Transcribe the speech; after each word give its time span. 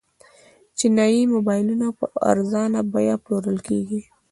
چینايي 0.77 1.21
موبایلونه 1.35 1.87
په 1.97 2.05
ارزانه 2.31 2.79
بیه 2.93 3.15
پلورل 3.23 3.57
کیږي. 3.67 4.01